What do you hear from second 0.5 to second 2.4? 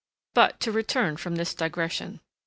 to return from this digression.